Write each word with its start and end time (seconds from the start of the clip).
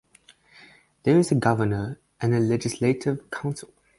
There 1.03 1.19
is 1.19 1.31
a 1.31 1.35
governor 1.35 1.99
and 2.19 2.33
a 2.33 2.39
legislative 2.39 3.29
council. 3.29 3.69